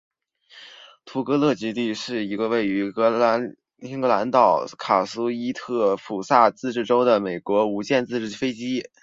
[1.05, 3.19] 图勒空军基地是一个为于格陵
[4.01, 8.89] 兰岛北部卡苏伊特萨普自治市的美国无建制领地飞地。